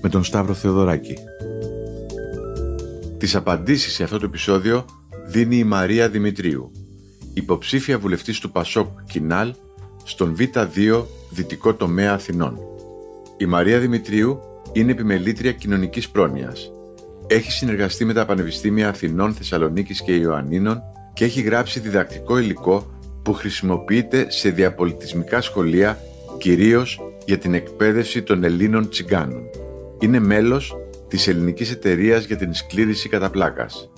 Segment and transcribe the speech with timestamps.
[0.00, 1.16] με τον Σταύρο Θεοδωράκη.
[3.18, 4.84] Τις απαντήσεις σε αυτό το επεισόδιο
[5.26, 6.72] δίνει η Μαρία Δημητρίου,
[7.34, 9.54] υποψήφια βουλευτής του Πασόκ Κινάλ
[10.04, 12.58] στον Β2 Δυτικό Τομέα Αθηνών.
[13.36, 14.40] Η Μαρία Δημητρίου
[14.72, 16.70] είναι επιμελήτρια κοινωνικής πρόνοιας.
[17.26, 20.80] Έχει συνεργαστεί με τα Πανεπιστήμια Αθηνών, Θεσσαλονίκης και Ιωαννίνων
[21.12, 22.86] και έχει γράψει διδακτικό υλικό
[23.22, 25.98] που χρησιμοποιείται σε διαπολιτισμικά σχολεία
[26.38, 29.42] κυρίως για την εκπαίδευση των Ελλήνων τσιγκάνων.
[30.02, 30.76] Είναι μέλος
[31.08, 33.92] της Ελληνικής Εταιρείας για την Σκλήρηση κατά πλάκας.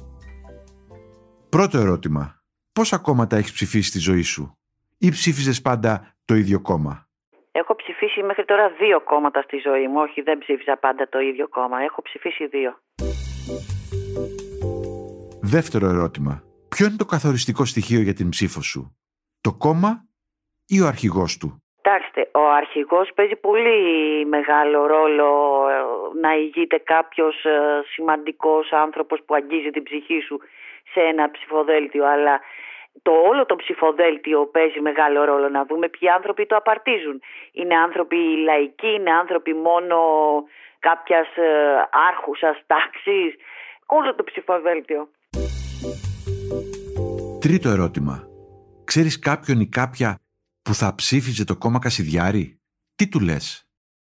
[1.49, 2.43] Πρώτο ερώτημα.
[2.73, 4.59] Πόσα κόμματα έχεις ψηφίσει στη ζωή σου;
[4.99, 7.09] Ή ψήφιζες πάντα το ίδιο κόμμα;
[7.53, 10.01] Έχω ψηφίσει μέχρι τώρα δύο κόμματα στη ζωή μου.
[10.01, 11.83] Όχι, δεν ψήφιζα πάντα το ίδιο κόμμα.
[11.83, 12.83] Έχω ψηφίσει δύο.
[15.41, 16.43] Δεύτερο ερώτημα.
[16.69, 18.97] Ποιο είναι το καθοριστικό στοιχείο για την ψήφο σου,
[19.41, 20.05] το κόμμα
[20.67, 21.62] ή ο αρχηγός του;
[21.93, 23.81] Κοιτάξτε, ο αρχηγός παίζει πολύ
[24.27, 25.29] μεγάλο ρόλο
[25.69, 25.75] ε,
[26.21, 30.41] να ηγείται κάποιος ε, σημαντικός άνθρωπος που αγγίζει την ψυχή σου
[30.93, 32.41] σε ένα ψηφοδέλτιο, αλλά
[33.03, 35.49] το όλο το ψηφοδέλτιο παίζει μεγάλο ρόλο.
[35.49, 37.21] Να δούμε ποιοι άνθρωποι το απαρτίζουν.
[37.53, 39.97] Είναι άνθρωποι λαϊκοί, είναι άνθρωποι μόνο
[40.79, 41.51] κάποιας ε,
[42.11, 43.35] άρχουσας τάξης.
[43.87, 45.09] Όλο το ψηφοδέλτιο.
[47.41, 48.27] Τρίτο ερώτημα.
[48.85, 50.22] Ξέρεις κάποιον ή κάποια
[50.63, 52.61] που θα ψήφιζε το κόμμα Κασιδιάρη;
[52.95, 53.67] Τι του λες;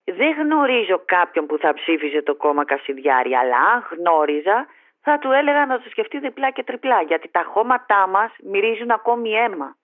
[0.03, 4.67] Δεν γνωρίζω κάποιον που θα ψήφιζε το κόμμα Κασιδιάρη, αλλά αν γνώριζα
[5.01, 9.29] θα του έλεγα να το σκεφτεί διπλά και τριπλά, γιατί τα χώματά μας μυρίζουν ακόμη
[9.29, 9.77] αίμα.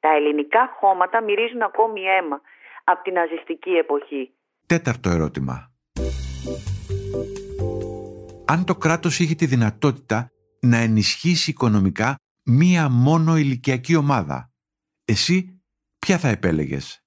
[0.00, 2.40] Τα ελληνικά χώματα μυρίζουν ακόμη αίμα
[2.84, 4.32] από την ναζιστική εποχή.
[4.66, 5.72] Τέταρτο ερώτημα.
[8.46, 10.30] Αν το κράτος είχε τη δυνατότητα
[10.60, 12.14] να ενισχύσει οικονομικά
[12.44, 14.50] μία μόνο ηλικιακή ομάδα,
[15.04, 15.57] εσύ
[16.08, 17.04] ποια θα επέλεγες,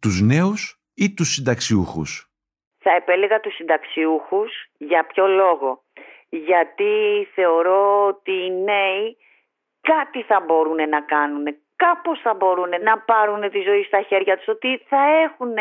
[0.00, 2.30] τους νέους ή τους συνταξιούχους;
[2.78, 5.82] Θα επέλεγα τους συνταξιούχους για ποιο λόγο;
[6.28, 6.92] Γιατί
[7.34, 9.16] θεωρώ ότι οι νέοι
[9.80, 11.44] κάτι θα μπορούν να κάνουν,
[11.76, 15.54] κάπως θα μπορούν να πάρουν τη ζωή στα χέρια τους, ότι θα έχουν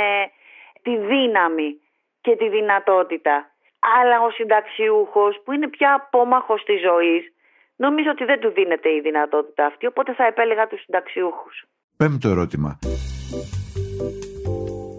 [0.82, 1.82] τη δύναμη
[2.22, 3.52] και τη δυνατότητα.
[4.00, 7.34] Αλλά ο συνταξιούχος που είναι πια απόμαχος της ζωής,
[7.76, 11.66] νομίζω ότι δεν του δίνεται η δυνατότητα αυτή, οπότε θα επέλεγα τους συνταξιούχους.
[11.98, 12.80] Πέμπτο ερώτημα.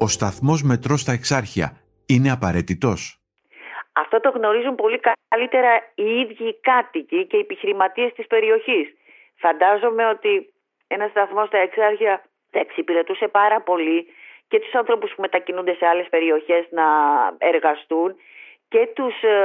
[0.00, 1.68] Ο σταθμός μετρός στα εξάρχεια
[2.06, 3.00] είναι απαραίτητος;
[3.92, 8.86] Αυτό το γνωρίζουν πολύ καλύτερα οι ίδιοι οι κάτοικοι και οι επιχειρηματίες της περιοχής.
[9.36, 10.52] Φαντάζομαι ότι
[10.86, 14.06] ένας σταθμός στα εξάρχεια θα εξυπηρετούσε πάρα πολύ
[14.48, 16.86] και τους άνθρωπους που μετακινούνται σε άλλες περιοχές να
[17.38, 18.14] εργαστούν
[18.68, 19.36] και τους ε,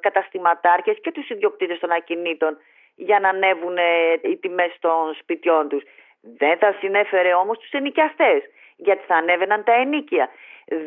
[0.00, 2.56] καταστηματάρχες και τους ιδιοκτήτες των ακινήτων
[2.94, 3.76] για να ανέβουν
[4.30, 5.82] οι τιμές των σπιτιών τους.
[6.38, 8.42] Δεν θα συνέφερε όμως τους ενοικιαστές,
[8.76, 10.28] γιατί θα ανέβαιναν τα ενίκια.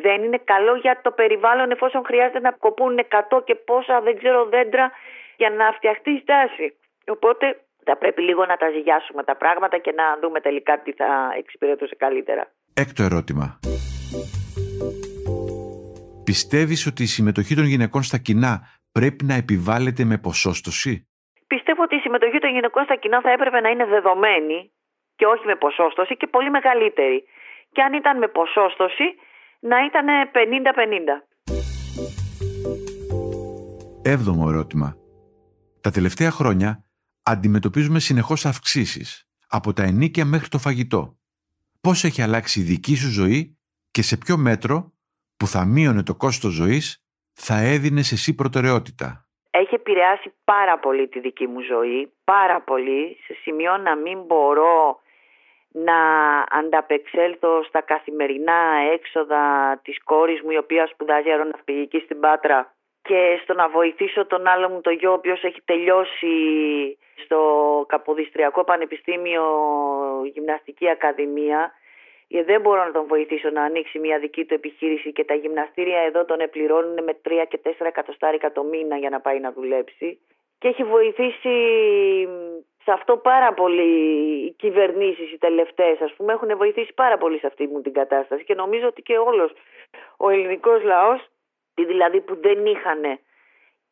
[0.02, 4.44] Δεν είναι καλό για το περιβάλλον εφόσον χρειάζεται να κοπούν 100 και πόσα δεν ξέρω
[4.44, 4.90] δέντρα
[5.36, 6.76] για να φτιαχτεί η στάση.
[7.06, 11.34] Οπότε θα πρέπει λίγο να τα ζυγιάσουμε τα πράγματα και να δούμε τελικά τι θα
[11.38, 12.52] εξυπηρετούσε καλύτερα.
[12.74, 13.58] Έκτο ερώτημα.
[16.24, 18.60] Πιστεύεις ότι η συμμετοχή των γυναικών στα κοινά
[18.92, 21.10] πρέπει να επιβάλλεται με ποσόστοση;
[21.46, 24.72] Πιστεύω ότι η συμμετοχή των γυναικών στα κοινά θα έπρεπε να είναι δεδομένη
[25.20, 27.24] και όχι με ποσόστοση και πολύ μεγαλύτερη.
[27.72, 29.04] Και αν ήταν με ποσόστοση
[29.60, 30.40] να ήταν 50-50.
[34.02, 34.96] Έβδομο ερώτημα.
[35.80, 36.84] Τα τελευταία χρόνια
[37.22, 41.16] αντιμετωπίζουμε συνεχώς αυξήσεις, από τα ενίκια μέχρι το φαγητό.
[41.80, 43.58] Πώς έχει αλλάξει η δική σου ζωή
[43.90, 44.92] και σε ποιο μέτρο
[45.36, 51.20] που θα μείωνε το κόστος ζωής θα έδινες εσύ προτεραιότητα; Έχει επηρεάσει πάρα πολύ τη
[51.20, 55.00] δική μου ζωή, πάρα πολύ, σε σημείο να μην μπορώ
[55.72, 55.98] να
[56.50, 58.60] ανταπεξέλθω στα καθημερινά
[58.92, 59.44] έξοδα
[59.84, 64.68] της κόρης μου η οποία σπουδάζει αεροναυπηγική στην Πάτρα και στο να βοηθήσω τον άλλο
[64.68, 66.28] μου το γιο ο οποίος έχει τελειώσει
[67.24, 67.40] στο
[67.88, 69.44] Καποδιστριακό Πανεπιστήμιο
[70.32, 71.72] Γυμναστική Ακαδημία
[72.28, 75.98] γιατί δεν μπορώ να τον βοηθήσω να ανοίξει μια δική του επιχείρηση και τα γυμναστήρια
[75.98, 80.18] εδώ τον επληρώνουν με 3 και 4 εκατοστάρικα το μήνα για να πάει να δουλέψει.
[80.58, 81.54] Και έχει βοηθήσει
[82.84, 83.82] σε αυτό πάρα πολύ
[84.46, 88.44] οι κυβερνήσεις οι τελευταίες, ας πούμε, έχουν βοηθήσει πάρα πολύ σε αυτή μου την κατάσταση
[88.44, 89.52] και νομίζω ότι και όλος
[90.16, 91.28] ο ελληνικός λαός,
[91.74, 93.02] δηλαδή που δεν είχαν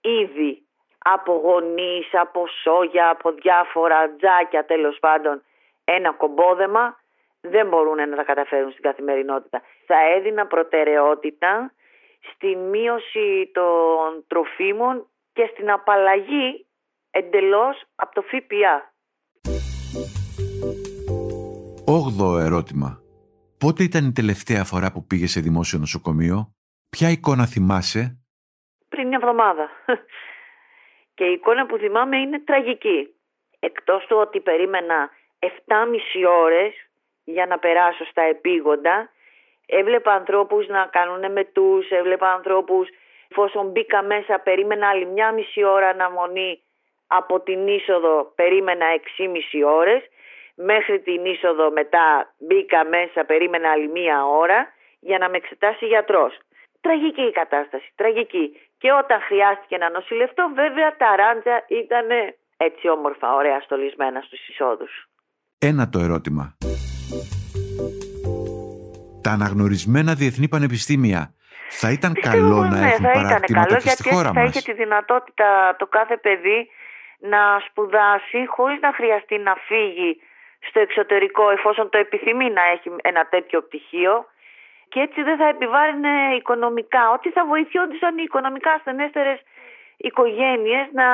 [0.01, 0.63] ήδη
[0.99, 5.43] από γονείς, από σόγια, από διάφορα τζάκια τέλος πάντων
[5.85, 7.01] ένα κομπόδεμα,
[7.41, 9.63] δεν μπορούν να τα καταφέρουν στην καθημερινότητα.
[9.87, 11.73] Θα έδινα προτεραιότητα
[12.33, 16.67] στη μείωση των τροφίμων και στην απαλλαγή
[17.19, 18.75] εντελώς από το ΦΠΑ.
[21.87, 22.91] Όγδοο ερώτημα.
[23.59, 26.39] Πότε ήταν η τελευταία φορά που πήγε σε δημόσιο νοσοκομείο;
[26.91, 28.03] Ποια εικόνα θυμάσαι;
[28.89, 29.69] Πριν μια εβδομάδα.
[31.17, 33.01] Και η εικόνα που θυμάμαι είναι τραγική.
[33.59, 35.49] Εκτός του ότι περίμενα 7,5
[36.45, 36.73] ώρες
[37.25, 39.11] για να περάσω στα επίγοντα,
[39.67, 42.89] έβλεπα ανθρώπους να κάνουν μετούς, έβλεπα ανθρώπους
[43.29, 46.63] εφόσον μπήκα μέσα περίμενα άλλη μια μισή ώρα αναμονή
[47.09, 50.03] από την είσοδο περίμενα 6,5 ώρες
[50.55, 54.61] μέχρι την είσοδο μετά μπήκα μέσα περίμενα άλλη μία ώρα
[55.01, 56.33] για να με εξετάσει γιατρός.
[56.81, 58.47] Τραγική η κατάσταση, τραγική.
[58.79, 62.07] Και όταν χρειάστηκε να νοσηλευτώ βέβαια τα ράντζα ήταν
[62.57, 65.09] έτσι όμορφα, ωραία στολισμένα στους εισόδους.
[65.59, 66.57] Ένα το ερώτημα.
[69.23, 71.35] Τα αναγνωρισμένα διεθνή πανεπιστήμια
[71.71, 74.51] θα ήταν καλό να ναι, έχουν θα παραρτήματα καλό, και στη γιατί χώρας θα μας;
[74.51, 76.69] είχε τη δυνατότητα το κάθε παιδί
[77.19, 80.21] να σπουδάσει χωρίς να χρειαστεί να φύγει
[80.69, 84.27] στο εξωτερικό εφόσον το επιθυμεί να έχει ένα τέτοιο πτυχίο
[84.89, 87.11] και έτσι δεν θα επιβάρυνε οικονομικά.
[87.11, 89.41] Ότι θα βοηθιόντουσαν οι οικονομικά ασθενέστερες
[89.97, 91.07] οικογένειες να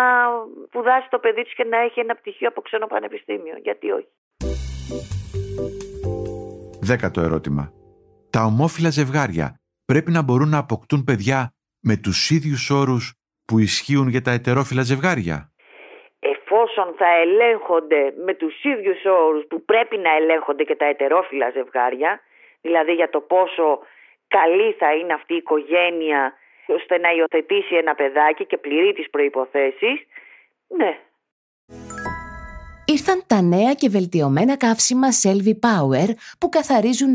[0.67, 3.57] σπουδάσει το παιδί τους και να έχει ένα πτυχίο από ξένο πανεπιστήμιο.
[3.63, 4.09] Γιατί όχι;
[6.81, 7.73] Δέκατο ερώτημα.
[8.31, 9.55] Τα ομόφυλα ζευγάρια
[9.85, 13.15] πρέπει να μπορούν να αποκτούν παιδιά με τους ίδιους όρους
[13.45, 15.54] που ισχύουν για τα ετερόφυλα ζευγάρια;
[16.55, 22.21] Εφόσον θα ελέγχονται με τους ίδιους όρους που πρέπει να ελέγχονται και τα ετερόφυλα ζευγάρια,
[22.61, 23.81] δηλαδή για το πόσο
[24.29, 26.35] καλή θα είναι αυτή η οικογένεια
[26.67, 30.07] ώστε να υιοθετήσει ένα παιδάκι και πληρεί τις προϋποθέσεις,
[30.69, 30.99] ναι,
[32.95, 36.09] Ήρθαν τα νέα και βελτιωμένα καύσιμα Selvi Power
[36.39, 37.15] που καθαρίζουν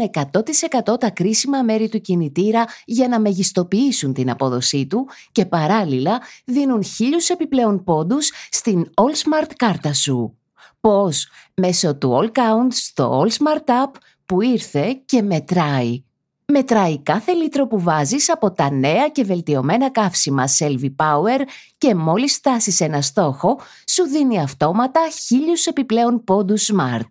[0.92, 6.84] 100% τα κρίσιμα μέρη του κινητήρα για να μεγιστοποιήσουν την απόδοσή του και παράλληλα δίνουν
[6.84, 10.38] χίλιους επιπλέον πόντους στην All Smart κάρτα σου.
[10.80, 13.92] Πώς; Μέσω του All Count στο All Smart App
[14.26, 16.04] που ήρθε και μετράει.
[16.52, 21.40] Μετράει κάθε λίτρο που βάζεις από τα νέα και βελτιωμένα καύσιμα Selvi Power
[21.78, 27.10] και μόλις φτάσεις ένα στόχο, σου δίνει αυτόματα χίλιους επιπλέον πόντους Smart.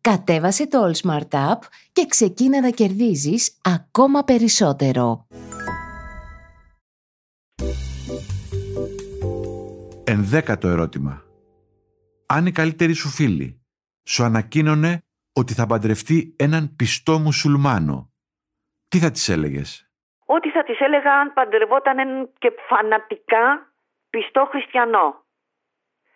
[0.00, 1.58] Κατέβασε το All Smart App
[1.92, 5.26] και ξεκίνα να κερδίζεις ακόμα περισσότερο.
[10.04, 11.22] Ενδέκατο ερώτημα.
[12.26, 13.60] Αν η καλύτερη σου φίλη
[14.08, 18.09] σου ανακοίνωνε ότι θα παντρευτεί έναν πιστό μουσουλμάνο,
[18.90, 19.90] τι θα της έλεγες;
[20.24, 23.72] Ό,τι θα της έλεγα αν παντρευόταν έναν και φανατικά
[24.10, 25.24] πιστό χριστιανό.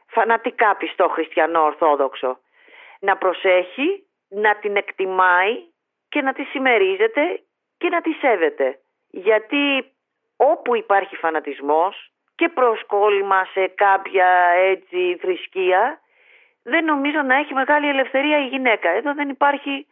[0.06, 2.38] Φανατικά πιστό χριστιανό ορθόδοξο.
[3.00, 5.54] Να προσέχει, να την εκτιμάει
[6.08, 7.42] και να τη συμμερίζεται
[7.76, 8.78] και να τη σέβεται.
[9.10, 9.92] Γιατί
[10.36, 16.00] όπου υπάρχει φανατισμός και προσκόλλημα σε κάποια έτσι θρησκεία
[16.62, 18.90] δεν νομίζω να έχει μεγάλη ελευθερία η γυναίκα.
[18.90, 19.86] Εδώ δεν υπάρχει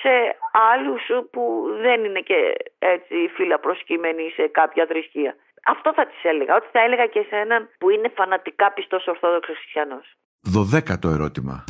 [0.00, 0.36] σε
[0.72, 1.42] άλλους που
[1.80, 5.36] δεν είναι και έτσι φύλλα προσκύμενοι σε κάποια θρησκεία.
[5.66, 9.56] Αυτό θα της έλεγα, ότι θα έλεγα και σε έναν που είναι φανατικά πιστός Ορθόδοξος
[9.56, 10.16] Χριστιανός.
[10.40, 11.64] Δωδέκατο ερώτημα.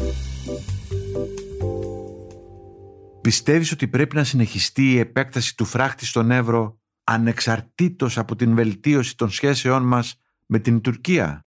[3.23, 9.17] Πιστεύεις ότι πρέπει να συνεχιστεί η επέκταση του φράχτη στον Εύρο ανεξαρτήτως από την βελτίωση
[9.17, 11.45] των σχέσεών μας με την Τουρκία;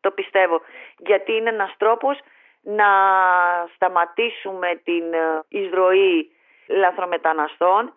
[0.00, 0.60] Το πιστεύω,
[0.98, 2.18] γιατί είναι ένας τρόπος
[2.64, 2.90] να
[3.74, 5.04] σταματήσουμε την
[5.48, 6.30] εισρωή
[6.68, 7.92] λαθρομεταναστών,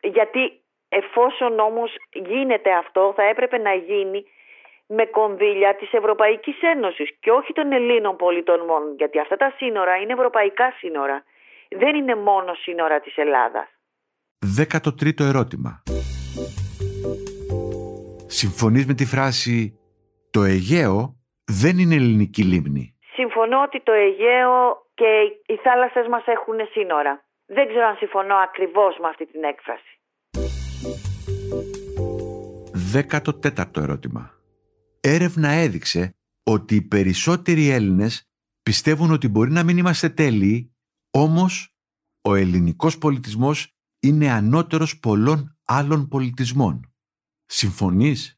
[0.00, 4.24] γιατί εφόσον όμως γίνεται αυτό θα έπρεπε να γίνει
[4.86, 9.96] με κονδύλια της Ευρωπαϊκής Ένωσης και όχι των Ελλήνων πολιτών μόνο, γιατί αυτά τα σύνορα
[9.96, 11.24] είναι ευρωπαϊκά σύνορα.
[11.68, 13.68] Δεν είναι μόνο σύνορα της Ελλάδας.
[14.58, 15.82] 13ο ερώτημα.
[18.26, 19.78] Συμφωνείς με τη φράση
[20.30, 22.95] «Το Αιγαίο δεν είναι ελληνική λίμνη».
[23.46, 25.10] Συμφωνώ ότι το Αιγαίο και
[25.46, 27.24] οι θάλασσες μας έχουν σύνορα.
[27.46, 29.92] Δεν ξέρω αν συμφωνώ ακριβώς με αυτή την έκφραση.
[32.92, 34.30] 14ο ερώτημα.
[35.00, 38.30] Έρευνα έδειξε ότι οι περισσότεροι Έλληνες
[38.62, 40.74] πιστεύουν ότι μπορεί να μην είμαστε τέλειοι,
[41.10, 41.74] όμως
[42.22, 46.94] ο ελληνικός πολιτισμός είναι ανώτερος πολλών άλλων πολιτισμών.
[47.44, 48.35] Συμφωνείς;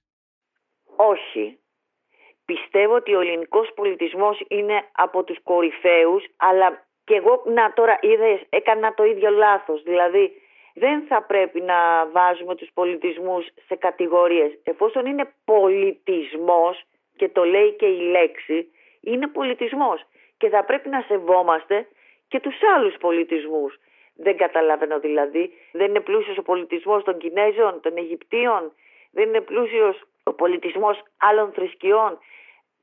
[2.48, 2.60] Όχι.
[2.60, 8.40] Πιστεύω ότι ο ελληνικός πολιτισμός είναι από τους κορυφαίους, αλλά και εγώ, να τώρα είδες,
[8.48, 9.82] έκανα το ίδιο λάθος.
[9.82, 10.32] Δηλαδή,
[10.74, 14.58] δεν θα πρέπει να βάζουμε τους πολιτισμούς σε κατηγορίες.
[14.62, 16.82] Εφόσον είναι πολιτισμός,
[17.16, 18.66] και το λέει και η λέξη,
[19.00, 20.04] είναι πολιτισμός.
[20.38, 21.86] Και θα πρέπει να σεβόμαστε
[22.28, 23.78] και τους άλλους πολιτισμούς.
[24.16, 25.52] Δεν καταλαβαίνω δηλαδή.
[25.72, 28.72] Δεν είναι πλούσιος ο πολιτισμός των Κινέζων, των Αιγυπτίων.
[29.10, 32.18] Δεν είναι πλούσιος ο πολιτισμός άλλων θρησκειών.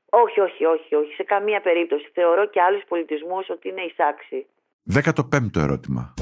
[0.09, 1.13] Όχι, όχι, όχι, όχι.
[1.13, 2.09] Σε καμία περίπτωση.
[2.13, 4.47] Θεωρώ και άλλους πολιτισμούς ότι είναι εισάξιοι.
[4.93, 6.13] 15ο ερώτημα.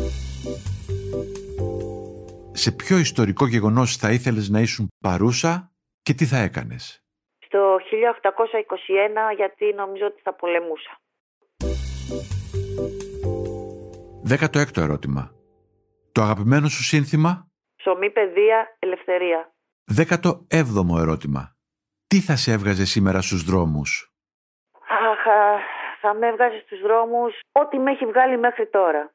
[2.52, 5.72] Σε ποιο ιστορικό γεγονός θα ήθελες να ήσουν παρούσα
[6.02, 7.04] και τι θα έκανες;
[7.46, 11.00] Στο 1821 γιατί νομίζω ότι θα πολεμούσα.
[14.30, 15.32] 16ο ερώτημα.
[16.12, 19.54] Το αγαπημένο σου σύνθημα; Ψωμί, παιδεία, ελευθερία.
[19.96, 21.53] 17ο ερώτημα.
[22.14, 24.12] Τι θα σε έβγαζε σήμερα στους δρόμους;
[24.88, 25.24] Αχ,
[26.02, 29.12] θα με έβγαζε στους δρόμους ό,τι με έχει βγάλει μέχρι τώρα.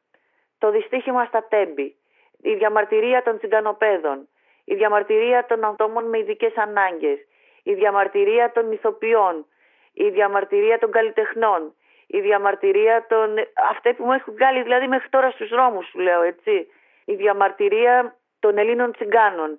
[0.58, 1.96] Το δυστύχημα στα τέμπη,
[2.42, 4.28] η διαμαρτυρία των τσιγκανοπέδων,
[4.64, 7.18] η διαμαρτυρία των ατόμων με ειδικές ανάγκες,
[7.62, 9.46] η διαμαρτυρία των ηθοποιών,
[9.92, 11.74] η διαμαρτυρία των καλλιτεχνών,
[12.06, 13.34] η διαμαρτυρία των...
[13.70, 16.66] Αυτά που μου έχουν βγάλει δηλαδή μέχρι τώρα στους δρόμους σου λέω έτσι.
[17.04, 19.58] Η διαμαρτυρία των Ελλήνων τσιγκάνων,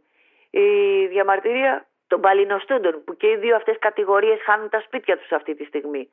[0.49, 0.67] η
[1.07, 5.63] διαμαρτυρία των παλινοστούντων που και οι δύο αυτές κατηγορίες χάνουν τα σπίτια τους αυτή τη
[5.65, 6.09] στιγμή.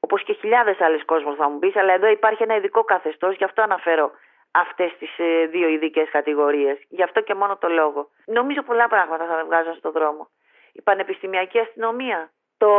[0.00, 3.44] Όπως και χιλιάδες άλλες κόσμος θα μου πεις, αλλά εδώ υπάρχει ένα ειδικό καθεστώς, γι'
[3.44, 4.10] αυτό αναφέρω
[4.50, 6.78] αυτές τις ε, δύο ειδικές κατηγορίες.
[6.88, 8.08] Γι' αυτό και μόνο το λόγο.
[8.24, 10.28] Νομίζω πολλά πράγματα θα με βγάζουν στον δρόμο.
[10.72, 12.72] Η πανεπιστημιακή αστυνομία, το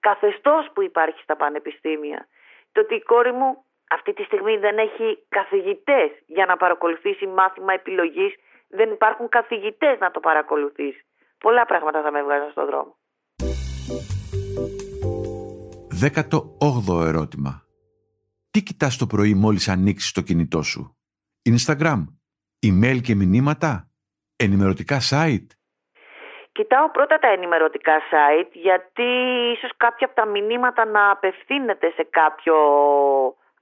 [0.00, 2.26] καθεστώς που υπάρχει στα πανεπιστήμια,
[2.72, 7.72] το ότι η κόρη μου αυτή τη στιγμή δεν έχει καθηγητές για να παρακολουθήσει μάθημα
[7.72, 8.34] επιλογής,
[8.68, 11.07] δεν υπάρχουν καθηγητές να το παρακολουθήσει.
[11.38, 12.96] Πολλά πράγματα θα με βγάζουν στον δρόμο.
[16.02, 17.62] 18ο ερώτημα.
[18.50, 20.96] Τι κοιτάς το πρωί μόλις ανοίξεις το κινητό σου;
[21.50, 22.04] Instagram,
[22.66, 23.90] email και μηνύματα,
[24.36, 25.46] ενημερωτικά site;
[26.58, 29.02] Κοιτάω πρώτα τα ενημερωτικά site γιατί
[29.54, 32.54] ίσως κάποια από τα μηνύματα να απευθύνεται σε κάποιο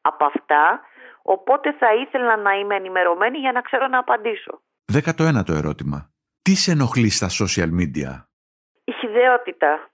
[0.00, 0.80] από αυτά
[1.22, 4.62] οπότε θα ήθελα να είμαι ενημερωμένη για να ξέρω να απαντήσω.
[4.92, 6.15] 19ο ερώτημα.
[6.46, 8.10] Τι σε ενοχλεί στα social media?
[8.84, 9.90] Η χιδεότητα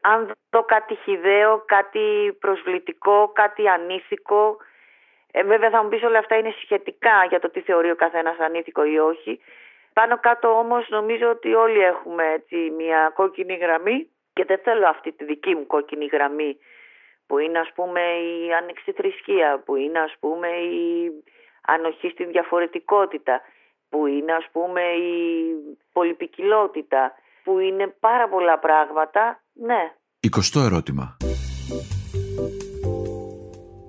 [0.00, 4.56] αν δω κάτι χιδαίο, κάτι προσβλητικό, κάτι ανήθικο.
[5.32, 8.38] Ε, βέβαια θα μου πεις όλα αυτά είναι σχετικά για το τι θεωρεί ο καθένας
[8.38, 9.40] ανήθικο ή όχι.
[9.92, 15.12] Πάνω κάτω όμως νομίζω ότι όλοι έχουμε έτσι, μια κόκκινη γραμμή και δεν θέλω αυτή
[15.12, 16.56] τη δική μου κόκκινη γραμμή
[17.26, 21.10] που είναι ας πούμε η ανεξιθρησκεία, που είναι ας πούμε η
[21.66, 23.40] ανοχή στη διαφορετικότητα,
[23.92, 25.16] που είναι ας πούμε η
[25.92, 27.12] πολυπικιλότητα,
[27.44, 29.82] που είναι πάρα πολλά πράγματα, ναι.
[30.20, 31.16] 20 ερώτημα.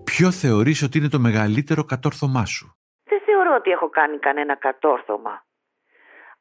[0.04, 2.66] Ποιο θεωρείς ότι είναι το μεγαλύτερο κατόρθωμά σου;
[3.04, 5.46] Δεν θεωρώ ότι έχω κάνει κανένα κατόρθωμα.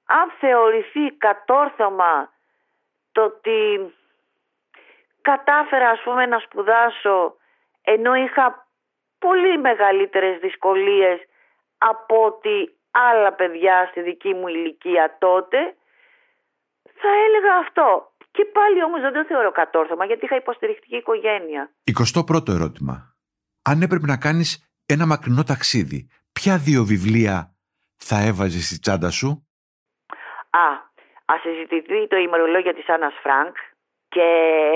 [0.05, 2.33] Αν θεωρηθεί κατόρθωμα
[3.13, 3.59] το ότι
[5.23, 7.37] κατάφερα ας πούμε να σπουδάσω
[7.83, 8.67] ενώ είχα
[9.19, 11.19] πολύ μεγαλύτερες δυσκολίες
[11.79, 15.59] από ότι άλλα παιδιά στη δική μου ηλικία τότε
[17.01, 18.13] θα έλεγα αυτό.
[18.31, 21.71] Και πάλι όμως δεν το θεωρώ κατόρθωμα γιατί είχα υποστηρικτική οικογένεια.
[21.99, 23.17] 21ο ερώτημα.
[23.63, 24.51] Αν έπρεπε να κάνεις
[24.87, 27.55] ένα μακρινό ταξίδι, ποια δύο βιβλία
[27.97, 29.47] θα έβαζες στη τσάντα σου;
[30.51, 30.69] Α,
[31.25, 33.57] ας συζητηθεί το ημερολόγιο της Άννας Φρανκ
[34.09, 34.27] και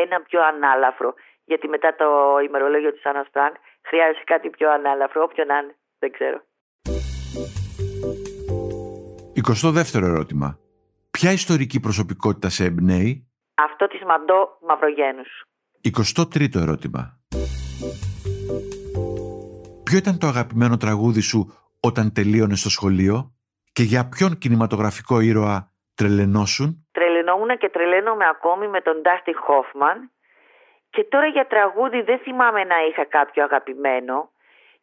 [0.04, 1.14] ένα πιο ανάλαφρο.
[1.44, 6.10] Γιατί μετά το ημερολόγιο της Άννας Φρανκ χρειάζεται κάτι πιο ανάλαφρο, όποιο να είναι, δεν
[6.12, 6.40] ξέρω.
[9.54, 10.58] 22ο ερώτημα.
[11.10, 15.44] Ποια ιστορική προσωπικότητα σε εμπνέει; Αυτό της Μαντώ Μαυρογένους.
[15.82, 17.20] 23ο ερώτημα.
[19.84, 21.40] Ποιο ήταν το αγαπημένο τραγούδι σου
[21.80, 23.34] όταν τελείωνες στο σχολείο
[23.72, 30.10] και για ποιον κινηματογραφικό ήρωα τρελενώσουν; τρελαινόμουν και τρελαίνομαι ακόμη με τον Ντάστι Χόφμαν
[30.90, 34.30] και τώρα για τραγούδι δεν θυμάμαι να είχα κάποιο αγαπημένο.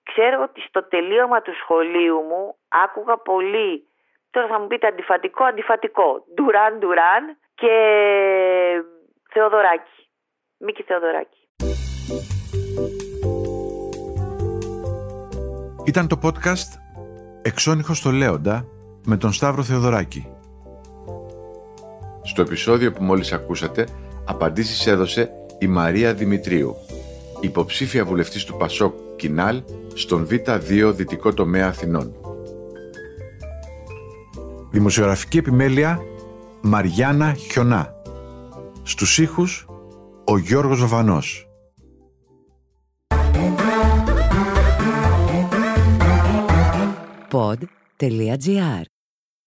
[0.03, 3.88] Ξέρω ότι στο τελείωμα του σχολείου μου άκουγα πολύ,
[4.33, 7.23] τώρα θα μου πείτε αντιφατικό, αντιφατικό, Ντουράν Ντουράν
[7.55, 7.73] και
[9.33, 9.97] Θεοδωράκη,
[10.57, 11.41] Μίκη Θεοδωράκη.
[15.85, 16.69] Ήταν το podcast
[17.41, 18.65] «Εξώνυχος στο Λέοντα»
[19.05, 20.27] με τον Σταύρο Θεοδωράκη.
[22.23, 23.87] Στο επεισόδιο που μόλις ακούσατε,
[24.25, 26.75] απαντήσεις έδωσε η Μαρία Δημητρίου,
[27.41, 29.63] υποψήφια βουλευτής του Πασόκ Κινάλ
[29.93, 32.32] στον Β2 Δυτικό Τομέα Αθηνών.
[34.74, 36.00] Δημοσιογραφική επιμέλεια
[36.62, 37.94] Μαριάννα Χιονά.
[38.84, 39.68] Στους ήχους
[40.25, 41.48] ο Γιώργος Βαβανός.
[47.32, 48.82] Pod.gr.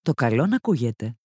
[0.03, 1.17] Το καλό να ακούγεται.